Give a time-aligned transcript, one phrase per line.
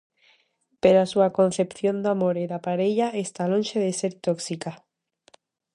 [0.81, 4.71] Pero a súa concepción do amor e da parella está lonxe de ser tóxica.